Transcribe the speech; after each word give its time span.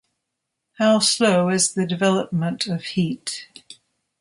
How 0.79 0.97
slow 0.97 1.49
is 1.49 1.75
the 1.75 1.85
development 1.85 2.65
of 2.65 2.83
heat. 2.83 3.45